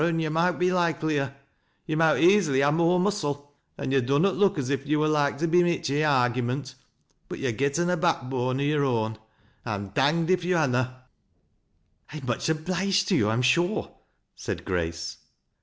be 0.01 0.05
handsomer, 0.07 0.17
an' 0.17 0.23
yo' 0.23 0.29
mowt 0.51 0.57
be 0.59 0.71
likelier,— 0.73 1.35
^yo' 1.89 1.95
mowt 1.95 2.17
easilj 2.19 2.67
ha' 2.67 2.73
more 2.73 2.99
muscle, 2.99 3.55
an' 3.77 3.91
yo' 3.91 4.01
dunnot 4.01 4.35
look 4.35 4.57
as 4.57 4.71
if 4.71 4.83
yo' 4.87 4.97
war 4.97 5.07
like 5.07 5.37
tc 5.37 5.51
be 5.51 5.61
mi'ch 5.61 5.91
i' 5.91 6.01
argyment; 6.27 6.73
but 7.29 7.37
yo're 7.37 7.51
getten 7.51 7.87
a 7.87 7.95
backbone 7.95 8.59
o' 8.59 8.63
yore 8.63 8.83
own,— 8.83 9.15
I'm 9.63 9.89
danged 9.89 10.31
if 10.31 10.43
yo' 10.43 10.57
ha' 10.57 10.67
na."" 10.67 10.87
I'm 12.11 12.25
much 12.25 12.49
obliged 12.49 13.09
to 13.09 13.15
you, 13.15 13.29
I 13.29 13.33
am 13.33 13.43
sure," 13.43 13.93
said 14.35 14.65
Grace. 14.65 15.17